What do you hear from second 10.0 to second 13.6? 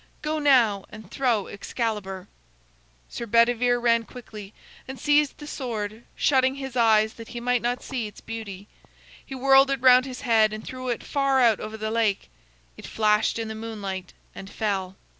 his head and threw it far out over the lake. It flashed in the